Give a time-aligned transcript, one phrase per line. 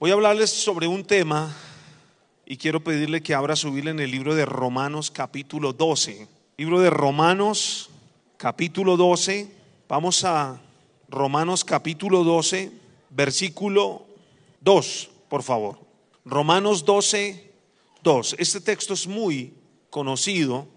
[0.00, 1.52] Voy a hablarles sobre un tema
[2.46, 6.28] y quiero pedirle que abra su Biblia en el libro de Romanos capítulo 12.
[6.56, 7.90] Libro de Romanos
[8.36, 9.50] capítulo 12.
[9.88, 10.60] Vamos a
[11.08, 12.70] Romanos capítulo 12,
[13.10, 14.06] versículo
[14.60, 15.80] 2, por favor.
[16.24, 17.50] Romanos 12,
[18.04, 18.36] 2.
[18.38, 19.52] Este texto es muy
[19.90, 20.68] conocido,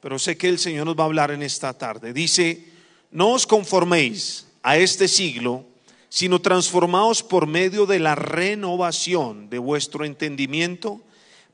[0.00, 2.14] pero sé que el Señor nos va a hablar en esta tarde.
[2.14, 2.72] Dice,
[3.10, 5.66] no os conforméis a este siglo,
[6.12, 11.00] sino transformaos por medio de la renovación de vuestro entendimiento,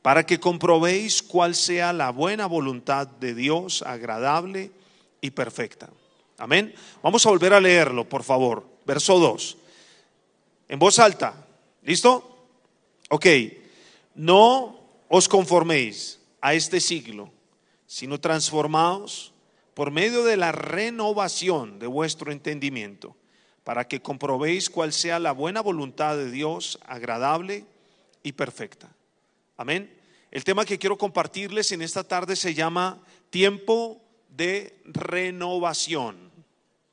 [0.02, 4.72] para que comprobéis cuál sea la buena voluntad de Dios, agradable
[5.20, 5.90] y perfecta.
[6.38, 6.74] Amén.
[7.04, 8.66] Vamos a volver a leerlo, por favor.
[8.84, 9.56] Verso 2.
[10.70, 11.46] En voz alta.
[11.84, 12.48] ¿Listo?
[13.10, 13.27] Ok.
[14.16, 17.30] No os conforméis a este siglo,
[17.86, 19.32] sino transformaos
[19.74, 23.14] por medio de la renovación de vuestro entendimiento
[23.68, 27.66] para que comprobéis cuál sea la buena voluntad de Dios, agradable
[28.22, 28.88] y perfecta.
[29.58, 29.94] Amén.
[30.30, 36.33] El tema que quiero compartirles en esta tarde se llama tiempo de renovación.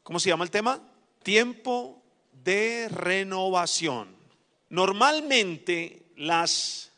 [0.03, 0.81] ¿Cómo se llama el tema?
[1.23, 2.03] Tiempo
[2.43, 4.13] de renovación.
[4.67, 6.91] Normalmente las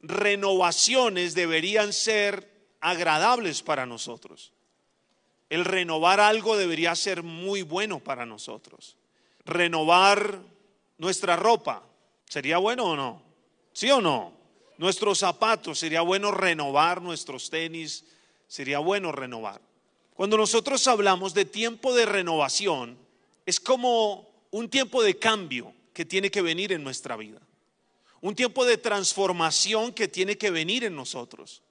[0.00, 4.54] renovaciones deberían ser agradables para nosotros.
[5.50, 8.96] El renovar algo debería ser muy bueno para nosotros.
[9.44, 10.40] Renovar
[10.96, 11.82] nuestra ropa,
[12.24, 13.22] ¿sería bueno o no?
[13.72, 14.32] ¿Sí o no?
[14.78, 18.04] Nuestros zapatos, sería bueno renovar nuestros tenis,
[18.46, 19.60] sería bueno renovar.
[20.14, 22.96] Cuando nosotros hablamos de tiempo de renovación,
[23.44, 27.40] es como un tiempo de cambio que tiene que venir en nuestra vida.
[28.20, 31.62] Un tiempo de transformación que tiene que venir en nosotros.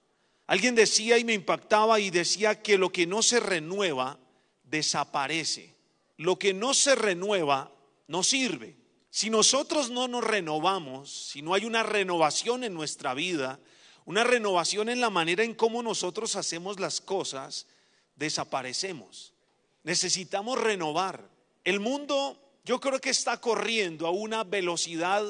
[0.50, 4.18] Alguien decía y me impactaba y decía que lo que no se renueva
[4.64, 5.76] desaparece.
[6.18, 7.72] Lo que no se renueva
[8.08, 8.76] no sirve.
[9.12, 13.60] Si nosotros no nos renovamos, si no hay una renovación en nuestra vida,
[14.06, 17.68] una renovación en la manera en cómo nosotros hacemos las cosas,
[18.16, 19.36] desaparecemos.
[19.84, 21.30] Necesitamos renovar.
[21.64, 25.24] El mundo yo creo que está corriendo a una velocidad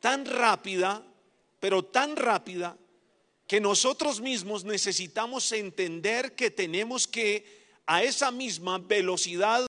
[0.00, 1.02] tan rápida,
[1.60, 2.76] pero tan rápida,
[3.50, 9.66] que nosotros mismos necesitamos entender que tenemos que a esa misma velocidad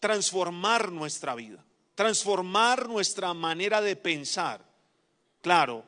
[0.00, 1.64] transformar nuestra vida,
[1.94, 4.66] transformar nuestra manera de pensar.
[5.42, 5.84] Claro,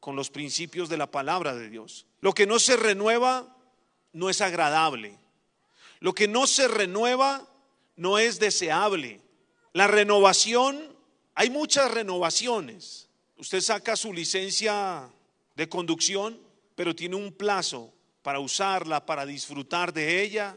[0.00, 2.04] con los principios de la palabra de Dios.
[2.20, 3.56] Lo que no se renueva
[4.12, 5.16] no es agradable.
[6.00, 7.46] Lo que no se renueva
[7.94, 9.20] no es deseable.
[9.72, 10.96] La renovación,
[11.36, 13.08] hay muchas renovaciones.
[13.36, 15.08] Usted saca su licencia
[15.54, 16.44] de conducción
[16.76, 17.92] pero tiene un plazo
[18.22, 20.56] para usarla, para disfrutar de ella,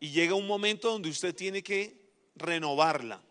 [0.00, 1.96] y llega un momento donde usted tiene que
[2.34, 3.22] renovarla.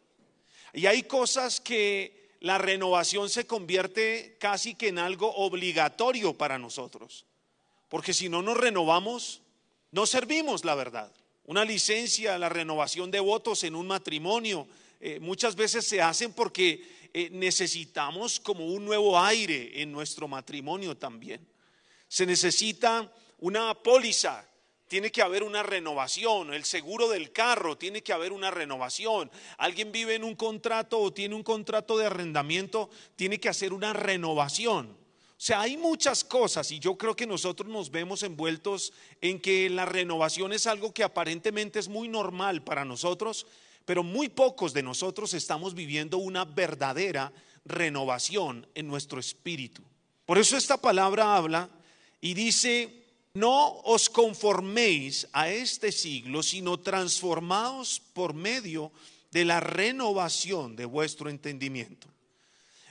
[0.74, 7.26] Y hay cosas que la renovación se convierte casi que en algo obligatorio para nosotros,
[7.90, 9.42] porque si no nos renovamos,
[9.92, 11.12] no servimos la verdad.
[11.46, 14.68] Una licencia, la renovación de votos en un matrimonio,
[15.00, 20.96] eh, muchas veces se hacen porque eh, necesitamos como un nuevo aire en nuestro matrimonio
[20.96, 21.47] también.
[22.07, 24.45] Se necesita una póliza,
[24.88, 29.29] tiene que haber una renovación, el seguro del carro, tiene que haber una renovación.
[29.57, 33.94] Alguien vive en un contrato o tiene un contrato de arrendamiento, tiene que hacer una
[33.94, 34.97] renovación.
[35.38, 38.91] O sea, hay muchas cosas y yo creo que nosotros nos vemos envueltos
[39.22, 43.46] en que la renovación es algo que aparentemente es muy normal para nosotros,
[43.85, 47.31] pero muy pocos de nosotros estamos viviendo una verdadera
[47.66, 49.84] renovación en nuestro espíritu.
[50.25, 51.69] Por eso esta palabra habla
[52.22, 58.91] y dice, no os conforméis a este siglo, sino transformaos por medio
[59.31, 62.07] de la renovación de vuestro entendimiento.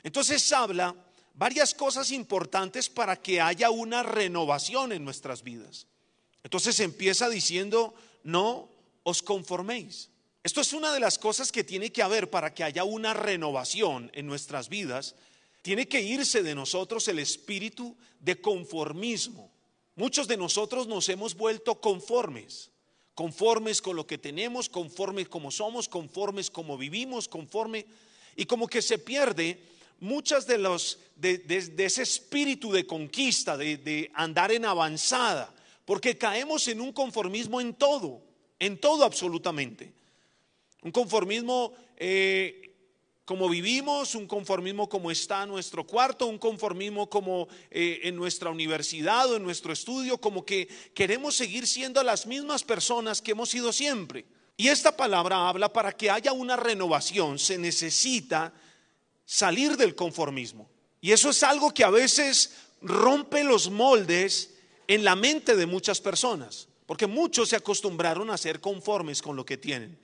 [0.02, 0.94] Entonces habla
[1.34, 5.86] varias cosas importantes para que haya una renovación en nuestras vidas.
[6.44, 8.68] Entonces empieza diciendo, no
[9.02, 10.10] os conforméis.
[10.44, 14.12] Esto es una de las cosas que tiene que haber para que haya una renovación
[14.14, 15.16] en nuestras vidas
[15.66, 19.50] tiene que irse de nosotros el espíritu de conformismo.
[19.96, 22.70] Muchos de nosotros nos hemos vuelto conformes,
[23.16, 27.84] conformes con lo que tenemos, conformes como somos, conformes como vivimos, conforme
[28.36, 29.60] y como que se pierde
[29.98, 31.42] muchas de los de,
[31.78, 35.52] ese espíritu de conquista, de, andar en avanzada,
[35.84, 38.22] porque caemos en un conformismo en todo,
[38.60, 39.92] en todo absolutamente.
[40.82, 42.65] Un conformismo eh,
[43.26, 49.28] como vivimos, un conformismo como está nuestro cuarto, un conformismo como eh, en nuestra universidad
[49.28, 53.72] o en nuestro estudio, como que queremos seguir siendo las mismas personas que hemos sido
[53.72, 54.26] siempre.
[54.56, 58.54] Y esta palabra habla para que haya una renovación, se necesita
[59.24, 60.70] salir del conformismo.
[61.00, 64.54] Y eso es algo que a veces rompe los moldes
[64.86, 69.44] en la mente de muchas personas, porque muchos se acostumbraron a ser conformes con lo
[69.44, 69.98] que tienen.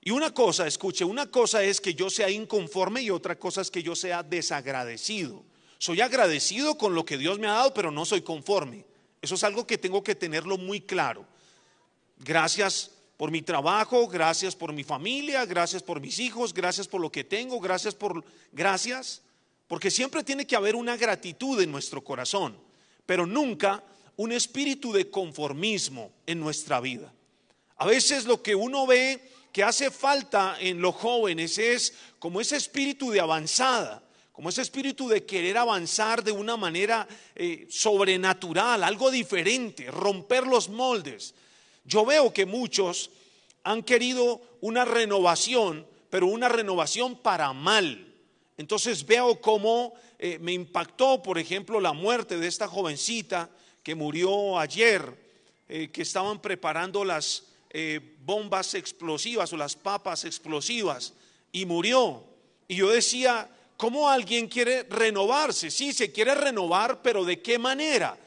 [0.00, 3.70] Y una cosa, escuche, una cosa es que yo sea inconforme y otra cosa es
[3.70, 5.44] que yo sea desagradecido.
[5.78, 8.84] Soy agradecido con lo que Dios me ha dado, pero no soy conforme.
[9.20, 11.26] Eso es algo que tengo que tenerlo muy claro.
[12.18, 17.10] Gracias por mi trabajo, gracias por mi familia, gracias por mis hijos, gracias por lo
[17.10, 19.22] que tengo, gracias por gracias,
[19.66, 22.56] porque siempre tiene que haber una gratitud en nuestro corazón,
[23.06, 23.82] pero nunca
[24.16, 27.12] un espíritu de conformismo en nuestra vida.
[27.76, 29.20] A veces lo que uno ve
[29.52, 34.02] que hace falta en los jóvenes es como ese espíritu de avanzada,
[34.32, 40.68] como ese espíritu de querer avanzar de una manera eh, sobrenatural, algo diferente, romper los
[40.68, 41.34] moldes.
[41.84, 43.10] Yo veo que muchos
[43.64, 48.14] han querido una renovación, pero una renovación para mal.
[48.56, 53.50] Entonces veo cómo eh, me impactó, por ejemplo, la muerte de esta jovencita
[53.82, 55.16] que murió ayer,
[55.68, 61.14] eh, que estaban preparando las eh, bombas explosivas o las papas explosivas
[61.52, 62.24] y murió.
[62.66, 65.70] Y yo decía, ¿cómo alguien quiere renovarse?
[65.70, 68.18] Sí, se quiere renovar, pero ¿de qué manera?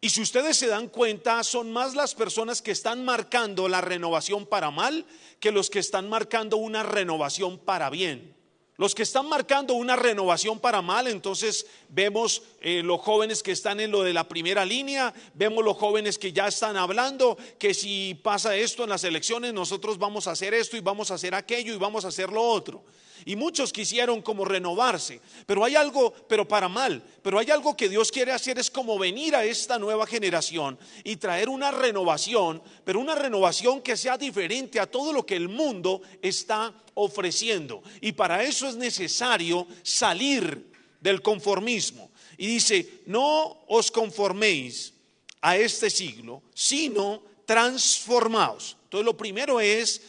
[0.00, 4.46] Y si ustedes se dan cuenta, son más las personas que están marcando la renovación
[4.46, 5.06] para mal
[5.38, 8.34] que los que están marcando una renovación para bien.
[8.78, 13.80] Los que están marcando una renovación para mal, entonces vemos eh, los jóvenes que están
[13.80, 18.18] en lo de la primera línea, vemos los jóvenes que ya están hablando que si
[18.22, 21.74] pasa esto en las elecciones, nosotros vamos a hacer esto y vamos a hacer aquello
[21.74, 22.82] y vamos a hacer lo otro.
[23.24, 27.88] Y muchos quisieron como renovarse, pero hay algo, pero para mal, pero hay algo que
[27.88, 33.00] Dios quiere hacer es como venir a esta nueva generación y traer una renovación, pero
[33.00, 37.82] una renovación que sea diferente a todo lo que el mundo está ofreciendo.
[38.00, 40.70] Y para eso es necesario salir
[41.00, 42.10] del conformismo.
[42.38, 44.94] Y dice, no os conforméis
[45.40, 48.76] a este siglo, sino transformaos.
[48.84, 50.02] Entonces lo primero es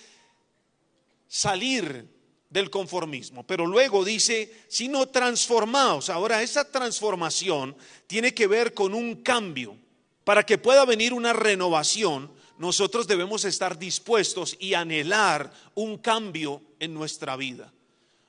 [1.28, 2.13] salir
[2.54, 3.44] del conformismo.
[3.44, 6.12] Pero luego dice, sino transformaos.
[6.12, 9.76] Ahora, esa transformación tiene que ver con un cambio.
[10.24, 16.94] Para que pueda venir una renovación, nosotros debemos estar dispuestos y anhelar un cambio en
[16.94, 17.74] nuestra vida.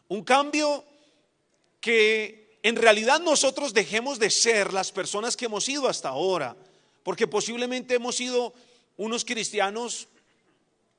[0.08, 0.84] Un cambio
[1.80, 6.56] que en realidad nosotros dejemos de ser las personas que hemos sido hasta ahora,
[7.02, 8.54] porque posiblemente hemos sido
[8.96, 10.08] unos cristianos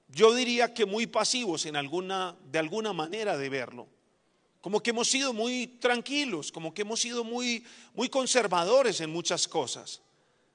[0.08, 3.88] yo diría que muy pasivos en alguna, de alguna manera de verlo.
[4.62, 7.64] Como que hemos sido muy tranquilos, como que hemos sido muy,
[7.94, 10.02] muy conservadores en muchas cosas.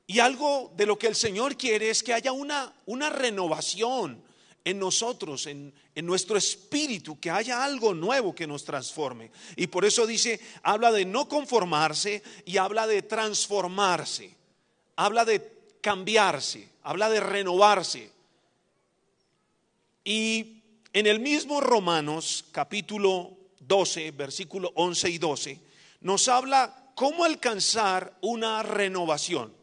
[0.07, 4.23] Y algo de lo que el Señor quiere es que haya una, una renovación
[4.65, 9.31] en nosotros, en, en, nuestro espíritu, que haya algo nuevo que nos transforme.
[9.55, 14.35] Y por eso dice, habla de no conformarse y habla de transformarse,
[14.97, 18.11] habla de cambiarse, habla de renovarse.
[20.05, 20.63] Y
[20.93, 25.61] en el mismo Romanos capítulo 12, versículo 11 y 12,
[26.01, 29.55] nos habla cómo alcanzar una renovación.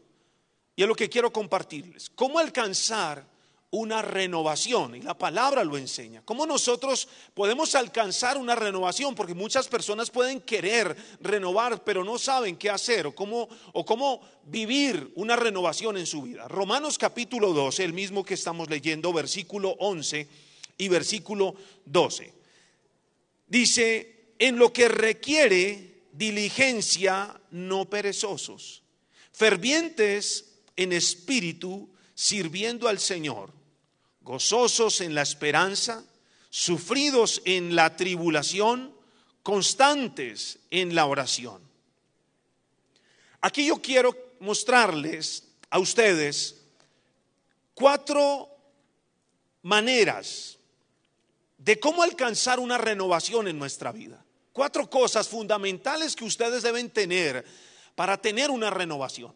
[0.76, 2.10] Y es lo que quiero compartirles.
[2.10, 3.26] ¿Cómo alcanzar
[3.70, 4.94] una renovación?
[4.94, 6.22] Y la palabra lo enseña.
[6.24, 9.14] ¿Cómo nosotros podemos alcanzar una renovación?
[9.14, 14.20] Porque muchas personas pueden querer renovar, pero no saben qué hacer o cómo, o cómo
[14.44, 16.48] vivir una renovación en su vida.
[16.48, 20.28] Romanos capítulo 12, el mismo que estamos leyendo, versículo 11
[20.78, 21.54] y versículo
[21.84, 22.32] 12.
[23.46, 28.82] Dice, en lo que requiere diligencia, no perezosos,
[29.32, 33.52] fervientes en espíritu, sirviendo al Señor,
[34.28, 36.04] gozosos en la esperanza,
[36.50, 38.94] sufridos en la tribulación,
[39.42, 41.62] constantes en la oración.
[43.40, 46.56] Aquí yo quiero mostrarles a ustedes
[47.72, 48.50] cuatro
[49.62, 50.58] maneras
[51.56, 54.22] de cómo alcanzar una renovación en nuestra vida.
[54.52, 57.46] Cuatro cosas fundamentales que ustedes deben tener
[57.94, 59.32] para tener una renovación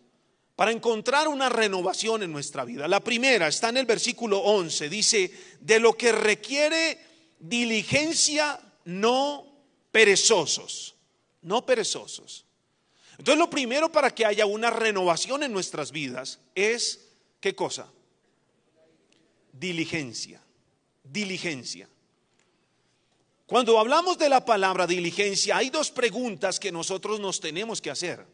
[0.57, 2.87] para encontrar una renovación en nuestra vida.
[2.89, 5.31] La primera está en el versículo 11, dice,
[5.61, 6.99] de lo que requiere
[7.39, 9.47] diligencia, no
[9.91, 10.95] perezosos,
[11.43, 12.45] no perezosos.
[13.19, 17.09] Entonces lo primero para que haya una renovación en nuestras vidas es,
[17.41, 17.91] ¿qué cosa?
[19.53, 20.43] Diligencia,
[21.05, 21.89] diligencia.
[23.47, 28.27] Cuando hablamos de la palabra diligencia, hay dos preguntas que nosotros nos tenemos que hacer.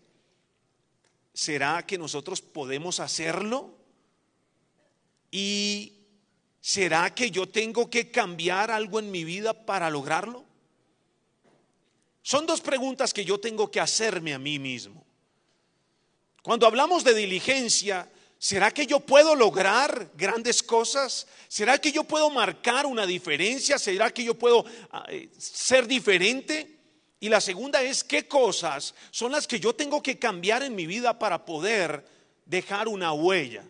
[1.39, 3.73] ¿Será que nosotros podemos hacerlo?
[5.31, 5.93] ¿Y
[6.61, 10.45] será que yo tengo que cambiar algo en mi vida para lograrlo?
[12.23, 15.07] Son dos preguntas que yo tengo que hacerme a mí mismo.
[16.43, 21.29] Cuando hablamos de diligencia, ¿será que yo puedo lograr grandes cosas?
[21.47, 23.79] ¿Será que yo puedo marcar una diferencia?
[23.79, 26.78] ¿Será que yo puedo ah, eh, ser diferente?
[27.21, 30.87] Y la segunda es, ¿qué cosas son las que yo tengo que cambiar en mi
[30.87, 32.05] vida para poder
[32.47, 33.65] dejar una huella?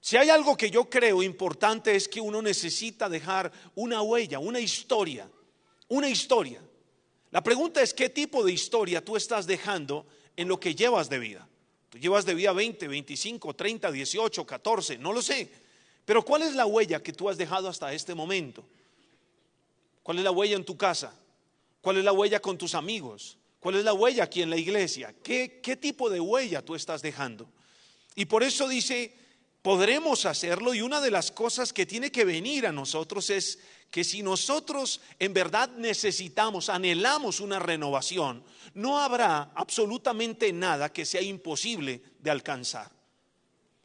[0.00, 4.60] Si hay algo que yo creo importante es que uno necesita dejar una huella, una
[4.60, 5.28] historia,
[5.88, 6.62] una historia.
[7.30, 10.06] La pregunta es qué tipo de historia tú estás dejando
[10.36, 11.48] en lo que llevas de vida.
[11.90, 15.50] Tú llevas de vida 20, 25, 30, 18, 14, no lo sé.
[16.04, 18.64] Pero ¿cuál es la huella que tú has dejado hasta este momento?
[20.02, 21.14] ¿Cuál es la huella en tu casa?
[21.88, 23.38] ¿Cuál es la huella con tus amigos?
[23.60, 25.14] ¿Cuál es la huella aquí en la iglesia?
[25.22, 27.48] ¿Qué, qué tipo de huella tú estás dejando?
[28.14, 29.16] Y por eso dice,
[29.62, 34.04] podremos hacerlo y una de las cosas que tiene que venir a nosotros es que
[34.04, 42.02] si nosotros en verdad necesitamos, anhelamos una renovación, no habrá absolutamente nada que sea imposible
[42.18, 42.90] de alcanzar.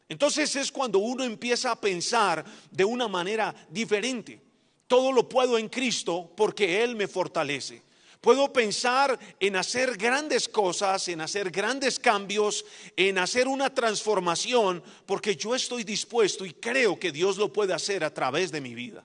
[0.10, 4.42] Entonces es cuando uno empieza a pensar de una manera diferente.
[4.88, 7.93] Todo lo puedo en Cristo porque Él me fortalece.
[8.24, 12.64] Puedo pensar en hacer grandes cosas, en hacer grandes cambios,
[12.96, 18.02] en hacer una transformación, porque yo estoy dispuesto y creo que Dios lo puede hacer
[18.02, 19.04] a través de mi vida.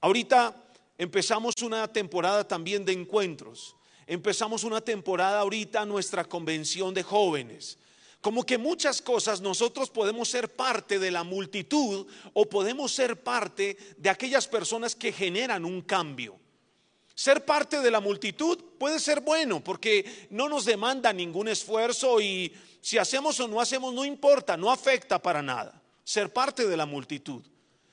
[0.00, 0.52] Ahorita
[0.98, 3.76] empezamos una temporada también de encuentros.
[4.04, 7.78] Empezamos una temporada ahorita nuestra convención de jóvenes.
[8.20, 13.76] Como que muchas cosas nosotros podemos ser parte de la multitud o podemos ser parte
[13.96, 16.36] de aquellas personas que generan un cambio.
[17.20, 22.50] Ser parte de la multitud puede ser bueno porque no nos demanda ningún esfuerzo y
[22.80, 25.82] si hacemos o no hacemos no importa, no afecta para nada.
[26.02, 27.42] Ser parte de la multitud.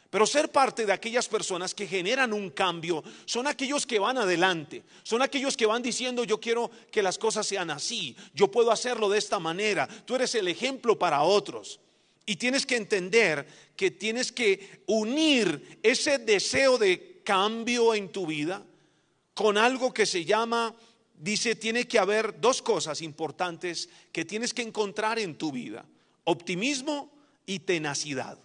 [0.10, 4.86] Pero ser parte de aquellas personas que generan un cambio son aquellos que van adelante,
[5.04, 9.10] son aquellos que van diciendo yo quiero que las cosas sean así, yo puedo hacerlo
[9.10, 11.82] de esta manera, tú eres el ejemplo para otros.
[12.26, 18.64] Y tienes que entender que tienes que unir ese deseo de cambio en tu vida
[19.38, 20.74] con algo que se llama,
[21.14, 25.86] dice, tiene que haber dos cosas importantes que tienes que encontrar en tu vida,
[26.24, 27.12] optimismo
[27.46, 28.40] y tenacidad.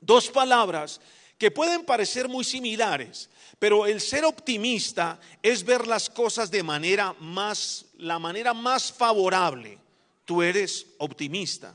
[0.00, 1.00] Dos palabras
[1.38, 7.16] que pueden parecer muy similares, pero el ser optimista es ver las cosas de manera
[7.18, 9.76] más, la manera más favorable.
[10.24, 11.74] Tú eres optimista.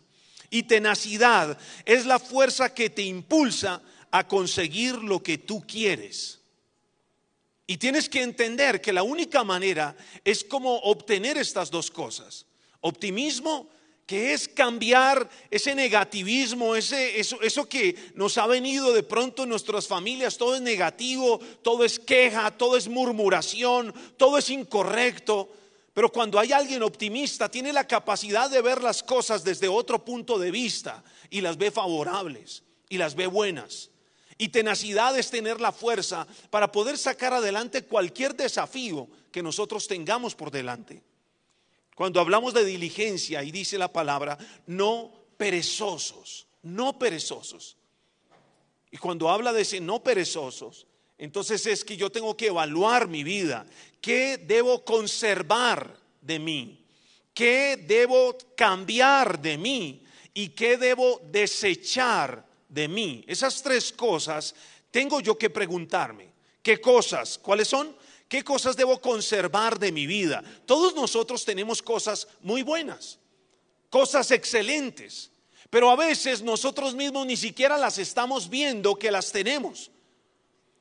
[0.49, 6.39] Y tenacidad es la fuerza que te impulsa a conseguir lo que tú quieres.
[7.65, 12.45] Y tienes que entender que la única manera es como obtener estas dos cosas.
[12.81, 13.69] Optimismo,
[14.05, 19.49] que es cambiar ese negativismo, ese, eso, eso que nos ha venido de pronto en
[19.49, 25.49] nuestras familias, todo es negativo, todo es queja, todo es murmuración, todo es incorrecto.
[25.93, 30.37] Pero cuando hay alguien optimista, tiene la capacidad de ver las cosas desde otro punto
[30.37, 33.89] de vista y las ve favorables y las ve buenas.
[34.43, 40.35] Y tenacidad es tener la fuerza para poder sacar adelante cualquier desafío que nosotros tengamos
[40.35, 41.01] por delante.
[41.95, 47.77] Cuando hablamos de diligencia, y dice la palabra, no perezosos, no perezosos.
[48.91, 53.23] Y cuando habla de ese no perezosos, entonces es que yo tengo que evaluar mi
[53.23, 53.65] vida.
[54.01, 56.85] ¿Qué debo conservar de mí?
[57.33, 60.03] ¿Qué debo cambiar de mí?
[60.33, 63.23] ¿Y qué debo desechar de mí.
[63.27, 64.55] Esas tres cosas
[64.89, 66.33] tengo yo que preguntarme.
[66.61, 67.37] ¿Qué cosas?
[67.37, 67.95] ¿Cuáles son?
[68.27, 70.43] ¿Qué cosas debo conservar de mi vida?
[70.65, 73.19] Todos nosotros tenemos cosas muy buenas,
[73.89, 75.29] cosas excelentes,
[75.69, 79.91] pero a veces nosotros mismos ni siquiera las estamos viendo que las tenemos.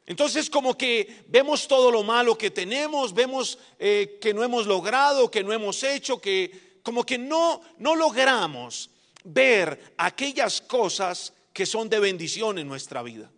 [0.06, 5.30] Entonces como que vemos todo lo malo que tenemos, vemos eh, que no hemos logrado,
[5.30, 8.90] que no hemos hecho, que como que no, no logramos
[9.24, 13.30] ver aquellas cosas que son de bendición en nuestra vida.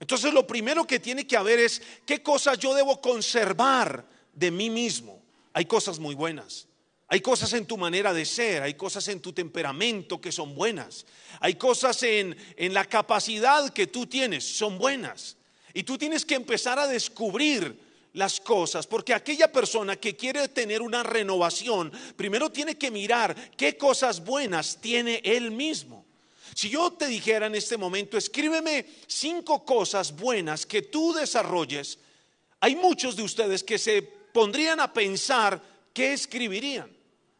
[0.00, 4.70] Entonces lo primero que tiene que haber es qué cosas yo debo conservar de mí
[4.70, 5.22] mismo.
[5.52, 6.68] Hay cosas muy buenas.
[7.08, 11.06] Hay cosas en tu manera de ser, hay cosas en tu temperamento que son buenas.
[11.40, 15.36] Hay cosas en, en la capacidad que tú tienes, son buenas.
[15.72, 20.82] Y tú tienes que empezar a descubrir las cosas, porque aquella persona que quiere tener
[20.82, 26.04] una renovación, primero tiene que mirar qué cosas buenas tiene él mismo.
[26.58, 32.00] Si yo te dijera en este momento, escríbeme cinco cosas buenas que tú desarrolles,
[32.58, 35.62] hay muchos de ustedes que se pondrían a pensar
[35.94, 36.90] qué escribirían,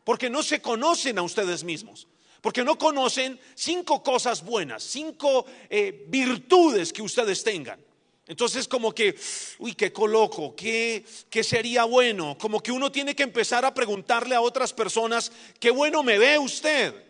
[0.05, 2.07] porque no se conocen a ustedes mismos,
[2.41, 7.85] porque no conocen cinco cosas buenas, cinco eh, virtudes que ustedes tengan.
[8.25, 9.17] Entonces como que,
[9.59, 12.39] uy, qué coloco, qué, qué sería bueno.
[12.39, 16.39] Como que uno tiene que empezar a preguntarle a otras personas, qué bueno me ve
[16.39, 17.08] usted.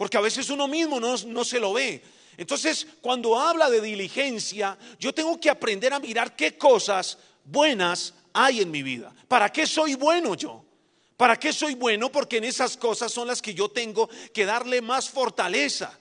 [0.00, 2.02] Porque a veces uno mismo no, no se lo ve.
[2.38, 8.62] Entonces, cuando habla de diligencia, yo tengo que aprender a mirar qué cosas buenas hay
[8.62, 9.14] en mi vida.
[9.28, 10.64] ¿Para qué soy bueno yo?
[11.18, 12.10] ¿Para qué soy bueno?
[12.10, 15.98] Porque en esas cosas son las que yo tengo que darle más fortaleza.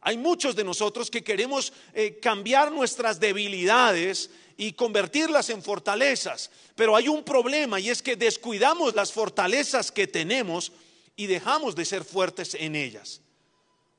[0.00, 6.96] Hay muchos de nosotros que queremos eh, cambiar nuestras debilidades y convertirlas en fortalezas, pero
[6.96, 10.72] hay un problema y es que descuidamos las fortalezas que tenemos
[11.14, 13.20] y dejamos de ser fuertes en ellas.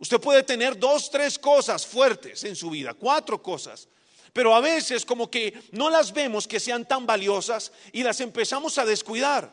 [0.05, 3.87] Usted puede tener dos, tres cosas fuertes en su vida, cuatro cosas,
[4.33, 8.77] pero a veces como que no las vemos que sean tan valiosas y las empezamos
[8.77, 9.51] a descuidar.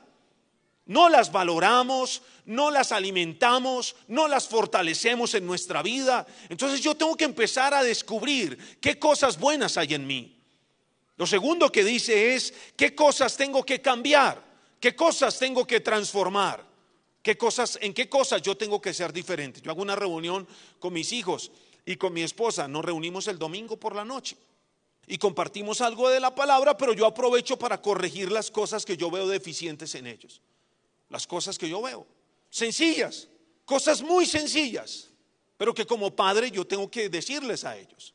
[0.85, 6.27] No las valoramos, no las alimentamos, no las fortalecemos en nuestra vida.
[6.51, 10.39] Entonces yo tengo que empezar a descubrir qué cosas buenas hay en mí.
[11.17, 14.45] Lo segundo que dice es qué cosas tengo que cambiar,
[14.79, 16.63] qué cosas tengo que transformar,
[17.23, 19.61] qué cosas, en qué cosas yo tengo que ser diferente.
[19.61, 20.47] Yo hago una reunión
[20.79, 21.51] con mis hijos
[21.85, 24.37] y con mi esposa, nos reunimos el domingo por la noche
[25.07, 29.11] y compartimos algo de la palabra, pero yo aprovecho para corregir las cosas que yo
[29.11, 30.41] veo deficientes en ellos
[31.13, 32.07] las cosas que yo veo.
[32.51, 33.29] Sencillas,
[33.65, 35.11] cosas muy sencillas,
[35.57, 38.15] pero que como padre yo tengo que decirles a ellos.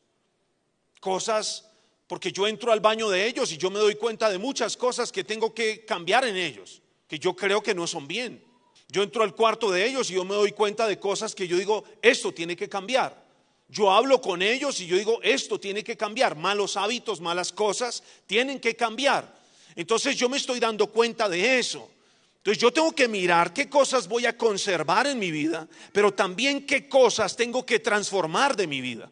[0.99, 1.69] Cosas,
[2.07, 5.11] porque yo entro al baño de ellos y yo me doy cuenta de muchas cosas
[5.11, 8.43] que tengo que cambiar en ellos, que yo creo que no son bien.
[8.89, 11.57] Yo entro al cuarto de ellos y yo me doy cuenta de cosas que yo
[11.57, 13.25] digo, esto tiene que cambiar.
[13.69, 16.37] Yo hablo con ellos y yo digo, esto tiene que cambiar.
[16.37, 19.37] Malos hábitos, malas cosas, tienen que cambiar.
[19.75, 21.89] Entonces yo me estoy dando cuenta de eso.
[22.37, 26.65] Entonces yo tengo que mirar qué cosas voy a conservar en mi vida, pero también
[26.65, 29.11] qué cosas tengo que transformar de mi vida,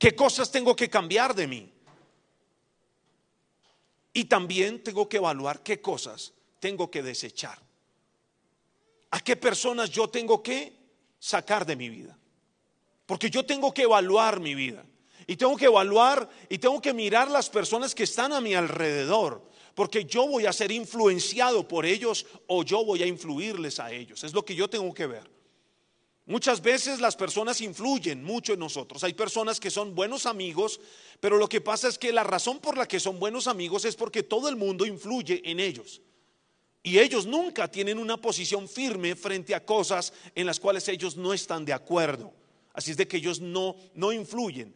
[0.00, 1.72] qué cosas tengo que cambiar de mí.
[4.12, 7.58] Y también tengo que evaluar qué cosas tengo que desechar.
[9.12, 10.72] ¿A qué personas yo tengo que
[11.18, 12.18] sacar de mi vida?
[13.06, 14.84] Porque yo tengo que evaluar mi vida.
[15.26, 19.50] Y tengo que evaluar y tengo que mirar las personas que están a mi alrededor
[19.74, 24.22] porque yo voy a ser influenciado por ellos o yo voy a influirles a ellos.
[24.24, 25.30] Es lo que yo tengo que ver.
[26.26, 29.02] Muchas veces las personas influyen mucho en nosotros.
[29.02, 30.80] Hay personas que son buenos amigos,
[31.20, 33.96] pero lo que pasa es que la razón por la que son buenos amigos es
[33.96, 36.00] porque todo el mundo influye en ellos.
[36.82, 41.32] Y ellos nunca tienen una posición firme frente a cosas en las cuales ellos no
[41.32, 42.32] están de acuerdo.
[42.72, 44.74] Así es de que ellos no, no influyen.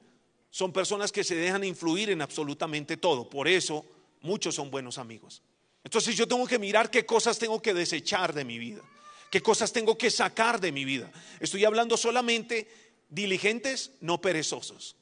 [0.51, 3.29] Son personas que se dejan influir en absolutamente todo.
[3.29, 3.85] Por eso
[4.21, 5.43] muchos son buenos amigos.
[5.83, 8.83] Entonces yo tengo que mirar qué cosas tengo que desechar de mi vida,
[9.31, 11.13] qué cosas tengo que sacar de mi vida.
[11.41, 12.69] Estoy hablando solamente
[13.09, 14.97] diligentes, no perezosos.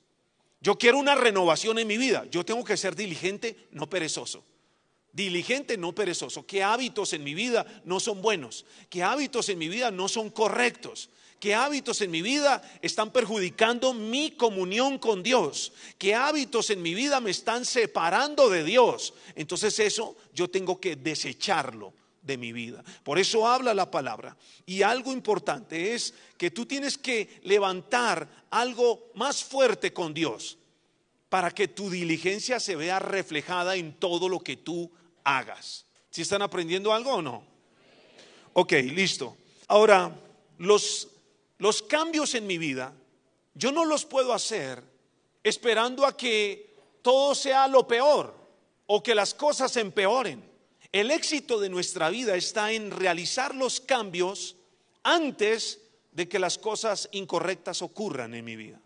[0.61, 4.45] Yo quiero una renovación en mi vida, yo tengo que ser diligente, no perezoso.
[5.15, 6.45] Diligente, no perezoso.
[6.45, 8.67] ¿Qué hábitos en mi vida no son buenos?
[8.91, 11.09] ¿Qué hábitos en mi vida no son correctos?
[11.39, 15.73] ¿Qué hábitos en mi vida están perjudicando mi comunión con Dios?
[15.99, 19.15] ¿Qué hábitos en mi vida me están separando de Dios?
[19.37, 22.83] Entonces eso yo tengo que desecharlo de mi vida.
[23.05, 24.37] Por eso habla la palabra.
[24.67, 30.59] Y algo importante es que tú tienes que levantar algo más fuerte con Dios
[31.29, 34.91] para que tu diligencia se vea reflejada en todo lo que tú
[35.25, 35.87] hagas.
[36.11, 37.45] ¿Si están aprendiendo algo o no?
[38.53, 39.37] Ok, listo.
[39.67, 40.15] Ahora,
[40.59, 41.09] los
[41.59, 42.93] los cambios en mi vida,
[43.55, 44.83] yo no los puedo hacer
[45.43, 48.35] esperando a que todo sea lo peor
[48.87, 50.45] o que las cosas empeoren.
[50.91, 54.57] El éxito de nuestra vida está en realizar los cambios
[55.03, 55.81] antes
[56.13, 58.81] de que las cosas incorrectas ocurran en mi vida.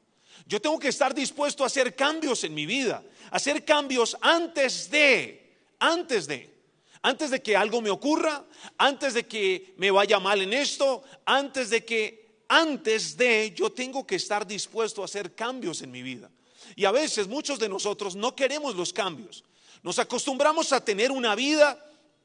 [0.46, 5.47] Yo tengo que estar dispuesto a hacer cambios en mi vida, hacer cambios antes de,
[5.78, 6.54] antes de,
[7.02, 8.44] antes de que algo me ocurra,
[8.76, 14.06] antes de que me vaya mal en esto, antes de que antes de yo tengo
[14.06, 16.30] que estar dispuesto a hacer cambios en mi vida.
[16.76, 19.44] Y a veces muchos de nosotros no queremos los cambios.
[19.82, 21.78] Nos acostumbramos a tener una vida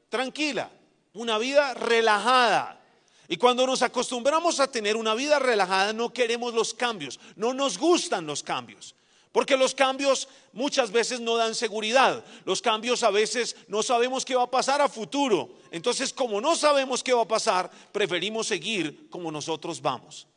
[0.08, 0.70] tranquila,
[1.12, 2.80] una vida relajada.
[3.28, 7.78] Y cuando nos acostumbramos a tener una vida relajada no queremos los cambios, no nos
[7.78, 8.94] gustan los cambios.
[9.34, 12.24] Porque los cambios muchas veces no dan seguridad.
[12.44, 15.56] Los cambios a veces no sabemos qué va a pasar a futuro.
[15.72, 20.28] Entonces, como no sabemos qué va a pasar, preferimos seguir como nosotros vamos.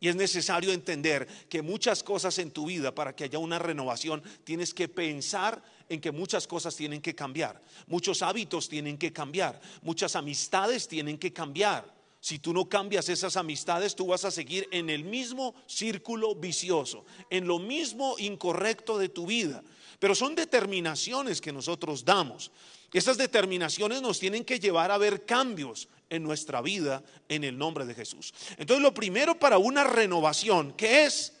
[0.00, 4.24] Y es necesario entender que muchas cosas en tu vida, para que haya una renovación,
[4.42, 7.62] tienes que pensar en que muchas cosas tienen que cambiar.
[7.86, 9.60] Muchos hábitos tienen que cambiar.
[9.82, 11.95] Muchas amistades tienen que cambiar.
[12.26, 17.04] Si tú no cambias esas amistades, tú vas a seguir en el mismo círculo vicioso,
[17.30, 19.62] en lo mismo incorrecto de tu vida.
[20.00, 22.50] pero son determinaciones que nosotros damos.
[22.92, 27.86] Esas determinaciones nos tienen que llevar a ver cambios en nuestra vida en el nombre
[27.86, 28.34] de Jesús.
[28.58, 31.32] Entonces, lo primero para una renovación, ¿qué es?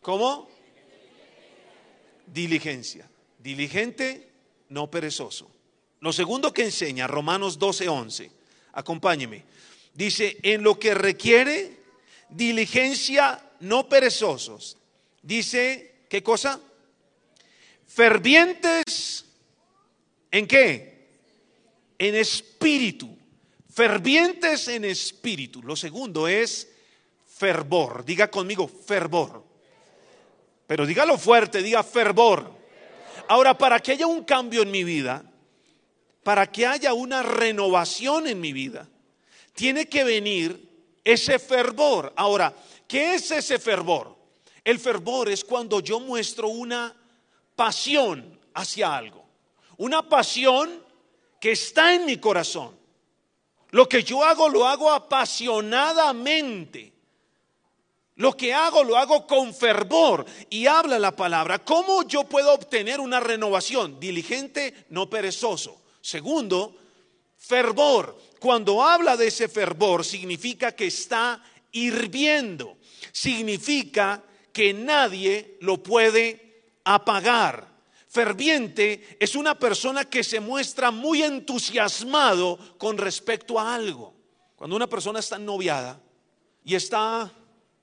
[0.00, 0.48] ¿Cómo?
[2.26, 3.10] Diligencia.
[3.38, 4.32] Diligente,
[4.70, 5.50] no perezoso.
[6.00, 8.30] Lo segundo que enseña Romanos 12:11,
[8.72, 9.44] acompáñeme,
[9.94, 11.80] dice, en lo que requiere
[12.28, 14.76] diligencia, no perezosos.
[15.22, 16.60] Dice, ¿qué cosa?
[17.86, 19.24] Fervientes,
[20.30, 21.08] ¿en qué?
[21.98, 23.16] En espíritu.
[23.72, 25.62] Fervientes en espíritu.
[25.62, 26.68] Lo segundo es
[27.26, 28.04] fervor.
[28.04, 29.44] Diga conmigo, fervor.
[30.66, 32.58] Pero dígalo fuerte, diga fervor.
[33.28, 35.24] Ahora, para que haya un cambio en mi vida,
[36.22, 38.88] para que haya una renovación en mi vida,
[39.54, 40.68] tiene que venir
[41.04, 42.12] ese fervor.
[42.16, 42.54] Ahora,
[42.86, 44.16] ¿qué es ese fervor?
[44.64, 46.94] El fervor es cuando yo muestro una
[47.56, 49.24] pasión hacia algo,
[49.76, 50.82] una pasión
[51.40, 52.78] que está en mi corazón.
[53.70, 56.92] Lo que yo hago lo hago apasionadamente.
[58.16, 61.64] Lo que hago lo hago con fervor y habla la palabra.
[61.64, 63.98] ¿Cómo yo puedo obtener una renovación?
[63.98, 65.80] Diligente, no perezoso.
[66.02, 66.76] Segundo,
[67.38, 68.20] fervor.
[68.40, 72.78] Cuando habla de ese fervor significa que está hirviendo.
[73.12, 77.68] Significa que nadie lo puede apagar.
[78.08, 84.14] Ferviente es una persona que se muestra muy entusiasmado con respecto a algo.
[84.56, 86.00] Cuando una persona está noviada
[86.64, 87.30] y está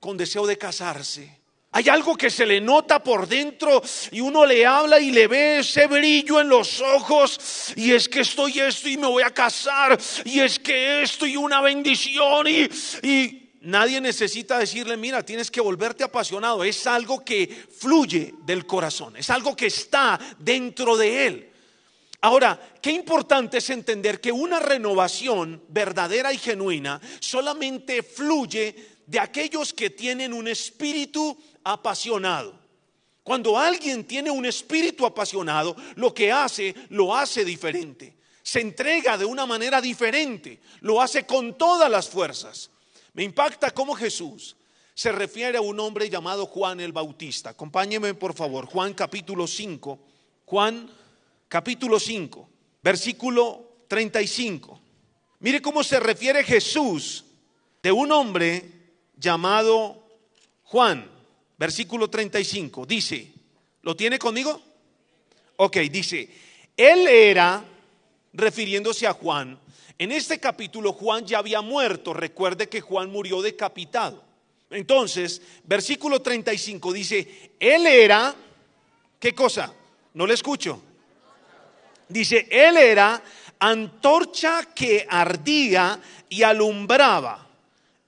[0.00, 1.37] con deseo de casarse,
[1.78, 5.60] hay algo que se le nota por dentro y uno le habla y le ve
[5.60, 9.96] ese brillo en los ojos y es que estoy esto y me voy a casar
[10.24, 12.68] y es que esto y una bendición y,
[13.06, 16.62] y Nadie necesita decirle, mira, tienes que volverte apasionado.
[16.62, 21.50] Es algo que fluye del corazón, es algo que está dentro de él.
[22.20, 29.72] Ahora, qué importante es entender que una renovación verdadera y genuina solamente fluye de aquellos
[29.72, 32.54] que tienen un espíritu apasionado.
[33.22, 38.18] Cuando alguien tiene un espíritu apasionado, lo que hace, lo hace diferente.
[38.42, 42.70] Se entrega de una manera diferente, lo hace con todas las fuerzas.
[43.14, 44.56] Me impacta cómo Jesús
[44.94, 47.50] se refiere a un hombre llamado Juan el Bautista.
[47.50, 49.98] Acompáñeme por favor, Juan capítulo 5,
[50.44, 50.90] Juan
[51.48, 52.48] capítulo 5,
[52.82, 54.80] versículo 35.
[55.40, 57.24] Mire cómo se refiere Jesús
[57.82, 58.77] de un hombre
[59.18, 60.02] llamado
[60.64, 61.10] Juan,
[61.58, 62.86] versículo 35.
[62.86, 63.32] Dice,
[63.82, 64.60] ¿lo tiene conmigo?
[65.56, 66.28] Ok, dice,
[66.76, 67.64] él era,
[68.32, 69.58] refiriéndose a Juan,
[69.98, 72.14] en este capítulo Juan ya había muerto.
[72.14, 74.22] Recuerde que Juan murió decapitado.
[74.70, 78.34] Entonces, versículo 35 dice, él era,
[79.18, 79.72] ¿qué cosa?
[80.14, 80.80] No le escucho.
[82.08, 83.22] Dice, él era
[83.58, 87.47] antorcha que ardía y alumbraba.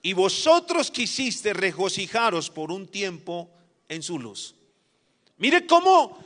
[0.02, 3.50] Y vosotros quisiste regocijaros por un tiempo
[3.88, 4.54] en su luz.
[5.36, 6.18] Mire cómo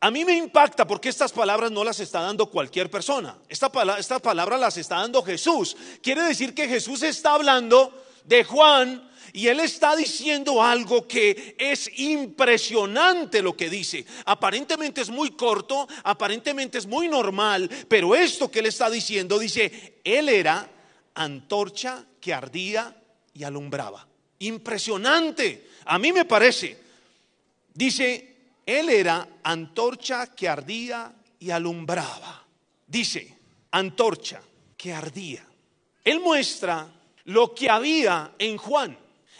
[0.00, 3.38] a mí me impacta porque estas palabras no las está dando cualquier persona.
[3.48, 5.76] Esta estas palabras las está dando Jesús.
[6.02, 11.88] Quiere decir que Jesús está hablando de Juan y él está diciendo algo que es
[12.00, 14.04] impresionante lo que dice.
[14.24, 20.00] Aparentemente es muy corto, aparentemente es muy normal, pero esto que él está diciendo dice,
[20.02, 20.68] él era
[21.14, 22.96] antorcha que ardía
[23.34, 24.06] y alumbraba.
[24.38, 25.70] Impresionante.
[25.86, 26.78] A mí me parece.
[27.74, 32.46] Dice, él era antorcha que ardía y alumbraba.
[32.86, 33.36] Dice,
[33.72, 34.40] antorcha
[34.76, 35.44] que ardía.
[36.04, 36.88] Él muestra
[37.24, 38.96] lo que había en Juan.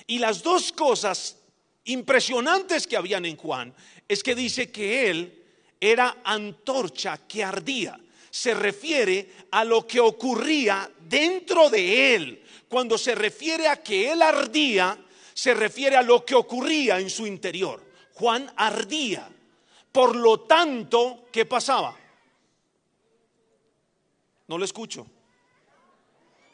[0.09, 1.37] Y las dos cosas
[1.85, 3.73] impresionantes que habían en Juan
[4.09, 5.45] es que dice que él
[5.81, 7.99] era antorcha que ardía.
[8.33, 12.43] Se refiere a lo que ocurría dentro de él.
[12.67, 14.97] Cuando se refiere a que él ardía,
[15.35, 17.85] se refiere a lo que ocurría en su interior.
[18.15, 19.29] Juan ardía.
[19.93, 21.95] Por lo tanto, ¿qué pasaba?
[24.49, 25.07] No lo escucho.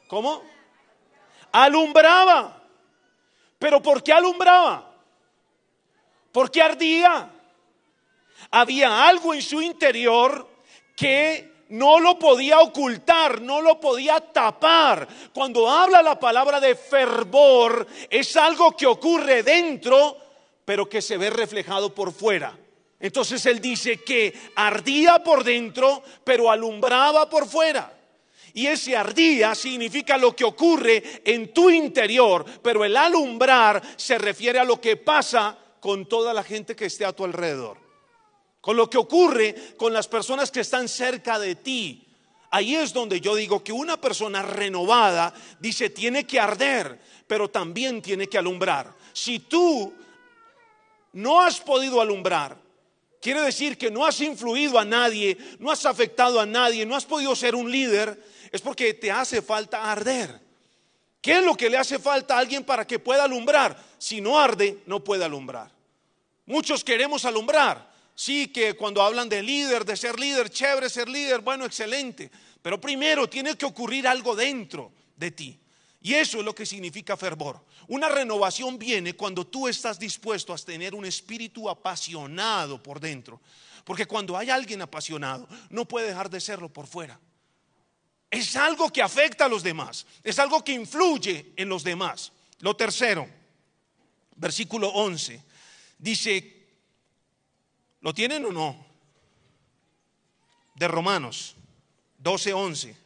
[0.09, 0.43] ¿Cómo?
[1.53, 2.61] Alumbraba.
[3.57, 4.97] ¿Pero por qué alumbraba?
[6.33, 7.31] ¿Por qué ardía?
[8.51, 10.49] Había algo en su interior
[10.97, 15.07] que no lo podía ocultar, no lo podía tapar.
[15.33, 20.29] Cuando habla la palabra de fervor, es algo que ocurre dentro
[20.69, 22.55] pero que se ve reflejado por fuera.
[23.01, 27.91] Entonces él dice que ardía por dentro, pero alumbraba por fuera.
[28.53, 34.59] Y ese ardía significa lo que ocurre en tu interior, pero el alumbrar se refiere
[34.59, 37.88] a lo que pasa con toda la gente que esté a tu alrededor.
[38.61, 42.07] Con lo que ocurre con las personas que están cerca de ti.
[42.51, 48.01] Ahí es donde yo digo que una persona renovada dice tiene que arder, pero también
[48.01, 48.95] tiene que alumbrar.
[49.13, 49.93] Si tú
[51.13, 52.57] no has podido alumbrar,
[53.21, 57.05] quiere decir que no has influido a nadie, no has afectado a nadie, no has
[57.05, 60.41] podido ser un líder, es porque te hace falta arder.
[61.21, 63.77] ¿Qué es lo que le hace falta a alguien para que pueda alumbrar?
[63.99, 65.71] Si no arde, no puede alumbrar.
[66.47, 67.93] Muchos queremos alumbrar.
[68.21, 72.33] Sí, que cuando hablan de líder, de ser líder, chévere ser líder, bueno, excelente.
[72.61, 75.61] Pero primero tiene que ocurrir algo dentro de ti.
[76.03, 77.65] Y eso es lo que significa fervor.
[77.87, 83.41] Una renovación viene cuando tú estás dispuesto a tener un espíritu apasionado por dentro.
[83.85, 87.21] Porque cuando hay alguien apasionado, no puede dejar de serlo por fuera.
[88.29, 90.05] Es algo que afecta a los demás.
[90.25, 92.33] Es algo que influye en los demás.
[92.59, 93.29] Lo tercero,
[94.35, 95.41] versículo 11,
[95.99, 96.58] dice,
[98.01, 98.87] ¿lo tienen o no?
[100.75, 101.57] De Romanos
[102.19, 102.97] 12, 11.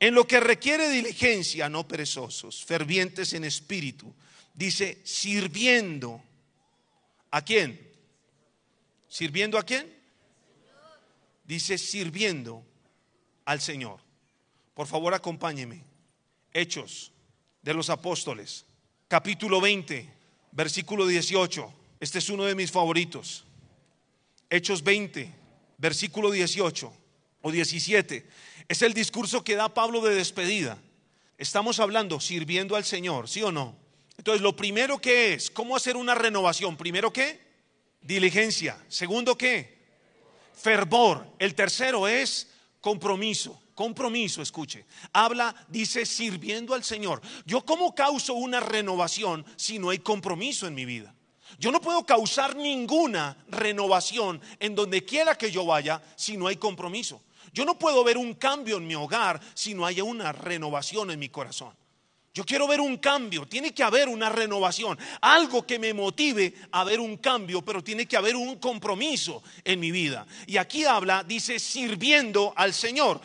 [0.00, 4.14] En lo que requiere diligencia, no perezosos, fervientes en espíritu.
[4.54, 6.22] Dice, sirviendo.
[7.30, 7.80] ¿A quién?
[9.08, 9.92] ¿Sirviendo a quién?
[11.44, 12.64] Dice, sirviendo
[13.44, 14.00] al Señor.
[14.74, 15.82] Por favor, acompáñeme.
[16.52, 17.12] Hechos
[17.62, 18.64] de los Apóstoles,
[19.08, 20.08] capítulo 20,
[20.52, 21.72] versículo 18.
[22.00, 23.44] Este es uno de mis favoritos.
[24.50, 25.32] Hechos 20,
[25.76, 26.92] versículo 18
[27.42, 28.26] o 17.
[28.68, 30.78] Es el discurso que da Pablo de despedida.
[31.36, 33.76] Estamos hablando sirviendo al Señor, ¿sí o no?
[34.16, 36.76] Entonces, lo primero que es, ¿cómo hacer una renovación?
[36.76, 37.40] Primero qué?
[38.00, 38.82] Diligencia.
[38.88, 39.78] Segundo qué?
[40.54, 41.26] Fervor.
[41.38, 42.48] El tercero es
[42.80, 43.62] compromiso.
[43.74, 44.86] Compromiso, escuche.
[45.12, 47.22] Habla, dice, sirviendo al Señor.
[47.46, 51.14] Yo cómo causo una renovación si no hay compromiso en mi vida.
[51.58, 56.56] Yo no puedo causar ninguna renovación en donde quiera que yo vaya si no hay
[56.56, 57.22] compromiso.
[57.52, 61.18] Yo no puedo ver un cambio en mi hogar si no haya una renovación en
[61.18, 61.72] mi corazón.
[62.34, 66.84] Yo quiero ver un cambio, tiene que haber una renovación, algo que me motive a
[66.84, 70.24] ver un cambio, pero tiene que haber un compromiso en mi vida.
[70.46, 73.20] Y aquí habla, dice, sirviendo al Señor.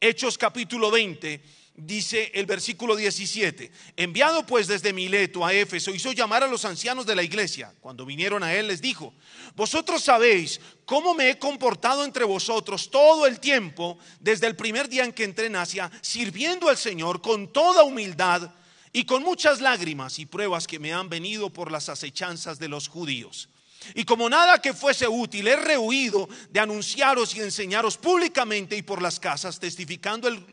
[0.00, 1.40] Hechos capítulo 20,
[1.78, 7.06] dice el versículo 17, enviado pues desde Mileto a Éfeso, hizo llamar a los ancianos
[7.06, 7.72] de la iglesia.
[7.80, 9.14] Cuando vinieron a él les dijo,
[9.54, 15.04] vosotros sabéis cómo me he comportado entre vosotros todo el tiempo, desde el primer día
[15.04, 18.52] en que entré en Asia, sirviendo al Señor con toda humildad
[18.92, 22.88] y con muchas lágrimas y pruebas que me han venido por las acechanzas de los
[22.88, 23.48] judíos.
[23.94, 29.00] Y como nada que fuese útil, he rehuido de anunciaros y enseñaros públicamente y por
[29.00, 30.44] las casas, testificando el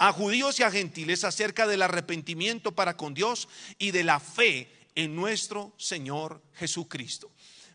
[0.00, 4.72] a judíos y a gentiles acerca del arrepentimiento para con Dios y de la fe
[4.94, 7.30] en nuestro Señor Jesucristo.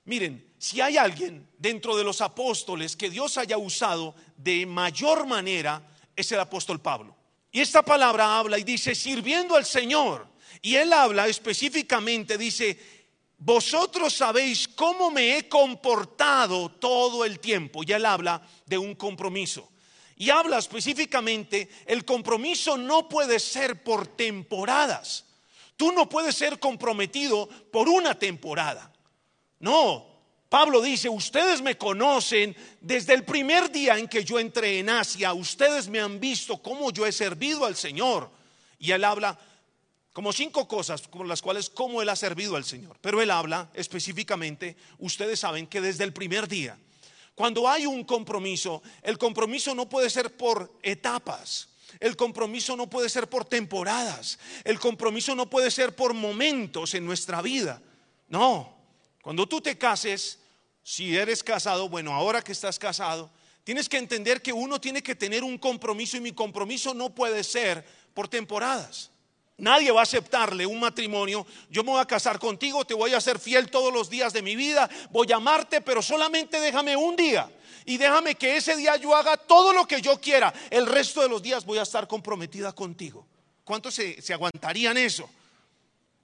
[0.05, 5.87] Miren, si hay alguien dentro de los apóstoles que Dios haya usado de mayor manera,
[6.15, 7.15] es el apóstol Pablo.
[7.51, 10.27] Y esta palabra habla y dice, sirviendo al Señor.
[10.63, 12.79] Y él habla específicamente, dice,
[13.37, 17.83] vosotros sabéis cómo me he comportado todo el tiempo.
[17.83, 19.69] Y él habla de un compromiso.
[20.15, 25.25] Y habla específicamente, el compromiso no puede ser por temporadas.
[25.75, 28.93] Tú no puedes ser comprometido por una temporada.
[29.59, 30.15] No,
[30.47, 35.33] Pablo dice, ustedes me conocen desde el primer día en que yo entré en Asia,
[35.33, 38.31] ustedes me han visto cómo yo he servido al Señor.
[38.79, 39.37] Y él habla
[40.13, 42.97] como cinco cosas con las cuales cómo él ha servido al Señor.
[43.01, 46.77] Pero él habla específicamente, ustedes saben que desde el primer día
[47.35, 51.69] cuando hay un compromiso, el compromiso no puede ser por etapas.
[51.99, 54.39] El compromiso no puede ser por temporadas.
[54.63, 57.81] El compromiso no puede ser por momentos en nuestra vida.
[58.29, 58.73] No.
[59.21, 60.39] Cuando tú te cases,
[60.83, 63.29] si eres casado, bueno, ahora que estás casado,
[63.63, 67.43] tienes que entender que uno tiene que tener un compromiso y mi compromiso no puede
[67.43, 69.09] ser por temporadas.
[69.57, 71.45] Nadie va a aceptarle un matrimonio.
[71.69, 74.41] Yo me voy a casar contigo, te voy a ser fiel todos los días de
[74.41, 77.49] mi vida, voy a amarte, pero solamente déjame un día.
[77.85, 80.53] Y déjame que ese día yo haga todo lo que yo quiera.
[80.69, 83.25] El resto de los días voy a estar comprometida contigo.
[83.63, 85.29] ¿Cuántos se, aguantarían eso?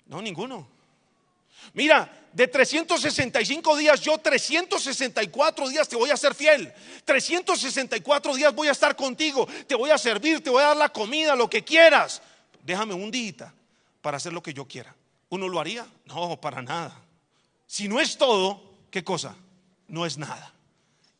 [0.08, 0.68] No, ninguno.
[1.74, 6.74] Mira, de 365 días, yo 364 días te voy a ser fiel.
[7.06, 9.48] 364 días voy a estar contigo.
[9.68, 12.22] Te voy a servir, te voy a dar la comida, lo que quieras
[12.64, 13.54] déjame un día
[14.02, 14.96] para hacer lo que yo quiera.
[15.30, 15.86] ¿Uno lo haría?
[16.06, 17.00] No, para nada.
[17.68, 19.36] Si no es todo, ¿qué cosa?
[19.88, 20.54] No es nada.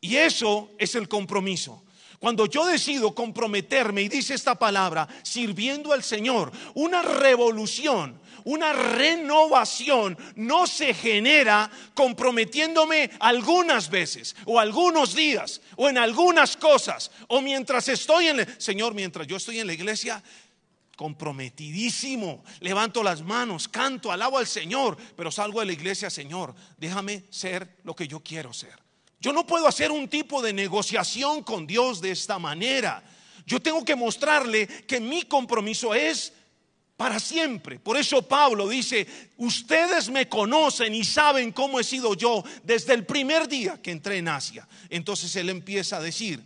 [0.00, 1.82] Y eso es el compromiso.
[2.18, 10.18] Cuando yo decido comprometerme y dice esta palabra, sirviendo al Señor, una revolución, Una renovación
[10.36, 17.88] no se genera comprometiéndome algunas veces o algunos días o en algunas cosas o mientras
[17.88, 18.40] estoy en...
[18.40, 20.22] el Señor, mientras yo estoy en la iglesia,
[21.02, 27.24] comprometidísimo, levanto las manos, canto, alabo al Señor, pero salgo de la iglesia, Señor, déjame
[27.28, 28.78] ser lo que yo quiero ser.
[29.18, 33.02] Yo no puedo hacer un tipo de negociación con Dios de esta manera.
[33.44, 36.34] Yo tengo que mostrarle que mi compromiso es
[36.96, 37.80] para siempre.
[37.80, 39.04] Por eso Pablo dice,
[39.38, 44.18] ustedes me conocen y saben cómo he sido yo desde el primer día que entré
[44.18, 44.68] en Asia.
[44.88, 46.44] Entonces él empieza a decir,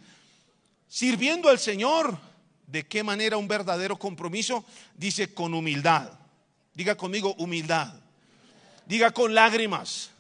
[0.89, 2.19] sirviendo al Señor,
[2.67, 4.65] ¿de qué manera un verdadero compromiso?
[4.97, 6.13] Dice con humildad.
[6.75, 7.95] Diga conmigo humildad.
[8.87, 10.11] Diga con lágrimas.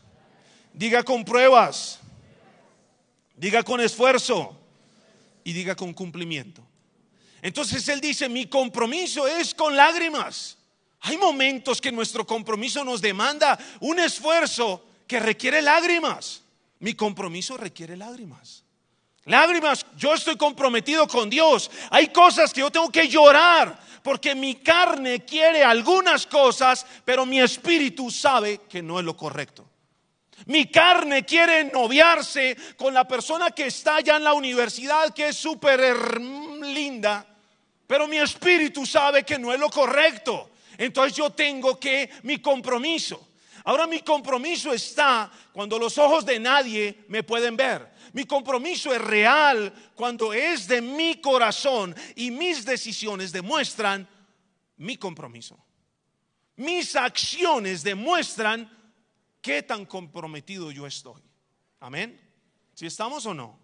[0.72, 2.00] Diga con pruebas.
[3.36, 4.58] Diga con esfuerzo.
[5.44, 6.66] Y diga con cumplimiento.
[7.42, 10.56] Entonces él dice, mi compromiso es con lágrimas.
[11.00, 16.42] Hay momentos que nuestro compromiso nos demanda un esfuerzo que requiere lágrimas.
[16.80, 18.64] Mi compromiso requiere lágrimas.
[19.26, 21.70] Lágrimas, yo estoy comprometido con Dios.
[21.90, 27.40] Hay cosas que yo tengo que llorar porque mi carne quiere algunas cosas, pero mi
[27.40, 29.68] espíritu sabe que no es lo correcto.
[30.44, 35.36] Mi carne quiere noviarse con la persona que está allá en la universidad, que es
[35.36, 37.26] súper linda,
[37.84, 40.50] pero mi espíritu sabe que no es lo correcto.
[40.78, 43.26] Entonces yo tengo que mi compromiso.
[43.64, 47.95] Ahora mi compromiso está cuando los ojos de nadie me pueden ver.
[48.16, 54.08] Mi compromiso es real cuando es de mi corazón y mis decisiones demuestran
[54.78, 55.62] mi compromiso.
[56.56, 58.70] Mis acciones demuestran
[59.42, 61.20] qué tan comprometido yo estoy.
[61.78, 62.18] Amén.
[62.72, 63.58] Si estamos o no.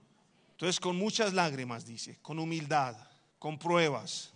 [0.51, 2.95] Entonces con muchas lágrimas dice, con humildad
[3.39, 4.35] con pruebas,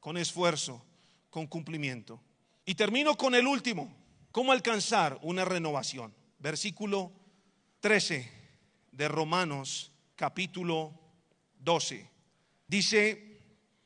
[0.00, 0.82] con esfuerzo,
[1.28, 2.18] con cumplimiento.
[2.64, 3.94] Y termino con el último,
[4.32, 6.14] ¿cómo alcanzar una renovación?
[6.38, 7.12] Versículo
[7.80, 8.37] 13
[8.98, 10.92] de Romanos capítulo
[11.60, 12.10] 12.
[12.66, 13.40] Dice,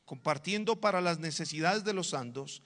[0.06, 2.62] compartiendo para las necesidades de los santos,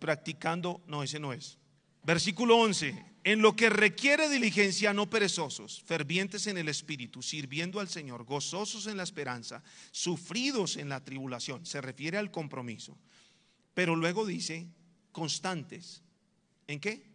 [0.00, 1.56] practicando, no, ese no es.
[2.02, 7.88] Versículo 11, en lo que requiere diligencia, no perezosos, fervientes en el espíritu, sirviendo al
[7.88, 11.64] Señor, gozosos en la esperanza, sufridos en la tribulación.
[11.64, 12.98] Se refiere al compromiso.
[13.72, 14.66] Pero luego dice,
[15.12, 16.02] constantes.
[16.66, 17.06] ¿En qué?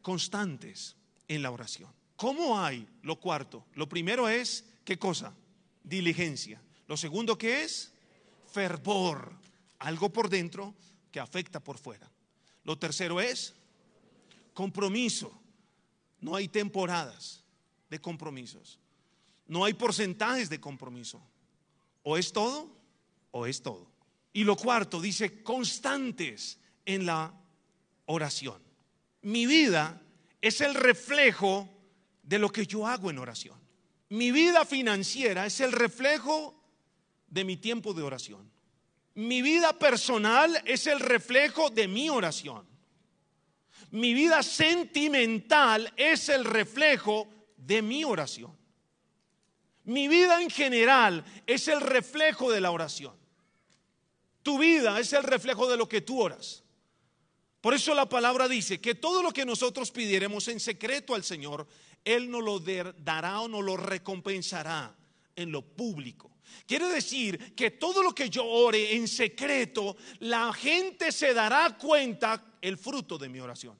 [0.00, 0.96] Constantes
[1.28, 1.90] en la oración.
[2.16, 3.66] ¿Cómo hay lo cuarto?
[3.74, 5.34] Lo primero es, ¿qué cosa?
[5.84, 6.60] Diligencia.
[6.88, 7.92] Lo segundo, ¿qué es?
[8.52, 9.32] Fervor.
[9.78, 10.74] Algo por dentro
[11.12, 12.10] que afecta por fuera.
[12.64, 13.54] Lo tercero es
[14.54, 15.38] compromiso.
[16.20, 17.44] No hay temporadas
[17.90, 18.80] de compromisos.
[19.46, 21.22] No hay porcentajes de compromiso.
[22.02, 22.74] O es todo
[23.30, 23.90] o es todo.
[24.32, 27.32] Y lo cuarto dice constantes en la
[28.06, 28.62] oración.
[29.22, 30.00] Mi vida
[30.40, 31.75] es el reflejo
[32.26, 33.58] de lo que yo hago en oración.
[34.10, 36.54] Mi vida financiera es el reflejo
[37.28, 38.50] de mi tiempo de oración.
[39.14, 42.66] Mi vida personal es el reflejo de mi oración.
[43.92, 48.56] Mi vida sentimental es el reflejo de mi oración.
[49.84, 53.14] Mi vida en general es el reflejo de la oración.
[54.42, 56.64] Tu vida es el reflejo de lo que tú oras.
[57.66, 61.66] Por eso la palabra dice que todo lo que nosotros pidiéramos en secreto al Señor,
[62.04, 64.94] Él nos lo dará o nos lo recompensará
[65.34, 66.30] en lo público.
[66.64, 72.40] Quiere decir que todo lo que yo ore en secreto, la gente se dará cuenta
[72.60, 73.76] el fruto de mi oración.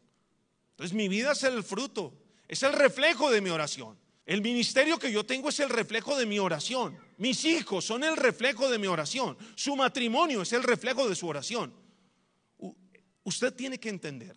[0.70, 2.12] Entonces mi vida es el fruto,
[2.48, 3.96] es el reflejo de mi oración.
[4.26, 6.98] El ministerio que yo tengo es el reflejo de mi oración.
[7.18, 9.38] Mis hijos son el reflejo de mi oración.
[9.54, 11.85] Su matrimonio es el reflejo de su oración.
[13.26, 14.36] Usted tiene que entender.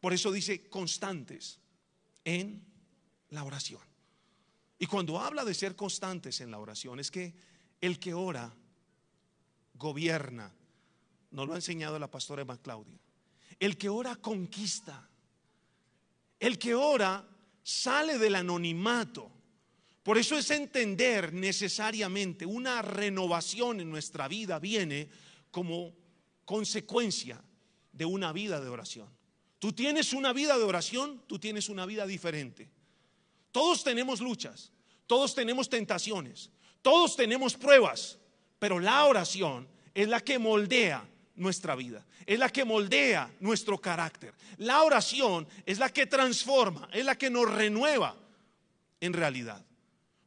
[0.00, 1.60] Por eso dice constantes
[2.24, 2.64] en
[3.28, 3.82] la oración.
[4.78, 7.34] Y cuando habla de ser constantes en la oración, es que
[7.82, 8.50] el que ora
[9.74, 10.50] gobierna.
[11.32, 12.98] Nos lo ha enseñado la pastora Emma Claudia.
[13.58, 15.06] El que ora conquista.
[16.38, 17.28] El que ora
[17.62, 19.30] sale del anonimato.
[20.02, 25.10] Por eso es entender necesariamente una renovación en nuestra vida viene
[25.50, 25.94] como
[26.46, 27.44] consecuencia
[27.92, 29.08] de una vida de oración.
[29.58, 32.70] Tú tienes una vida de oración, tú tienes una vida diferente.
[33.52, 34.72] Todos tenemos luchas,
[35.06, 36.50] todos tenemos tentaciones,
[36.82, 38.18] todos tenemos pruebas,
[38.58, 44.34] pero la oración es la que moldea nuestra vida, es la que moldea nuestro carácter.
[44.58, 48.16] La oración es la que transforma, es la que nos renueva
[49.00, 49.64] en realidad.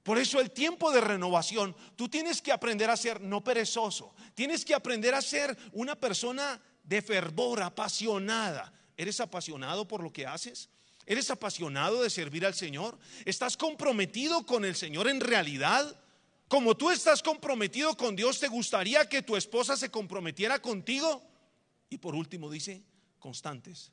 [0.04, 4.66] Por eso el tiempo de renovación, tú tienes que aprender a ser no perezoso, tienes
[4.66, 8.74] que aprender a ser una persona de fervor, apasionada.
[8.96, 10.70] ¿Eres apasionado por lo que haces?
[11.06, 12.98] ¿Eres apasionado de servir al Señor?
[13.26, 16.00] ¿Estás comprometido con el Señor en realidad?
[16.48, 21.24] Como tú estás comprometido con Dios, ¿te gustaría que tu esposa se comprometiera contigo?
[21.90, 22.84] Y por último dice,
[23.20, 23.92] constantes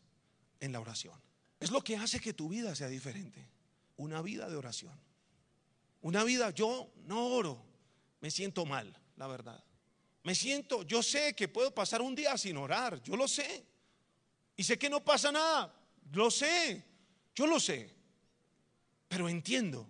[0.61, 1.20] en la oración.
[1.59, 3.49] Es lo que hace que tu vida sea diferente.
[3.97, 4.99] Una vida de oración.
[6.03, 7.62] Una vida, yo no oro,
[8.20, 9.62] me siento mal, la verdad.
[10.23, 13.64] Me siento, yo sé que puedo pasar un día sin orar, yo lo sé.
[14.57, 15.75] Y sé que no pasa nada,
[16.12, 16.85] lo sé,
[17.35, 17.95] yo lo sé.
[19.09, 19.89] Pero entiendo